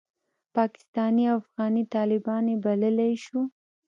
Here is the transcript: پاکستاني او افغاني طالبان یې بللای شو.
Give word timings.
پاکستاني 0.55 1.23
او 1.31 1.37
افغاني 1.41 1.83
طالبان 1.93 2.43
یې 2.51 2.57
بللای 2.63 3.13
شو. 3.25 3.39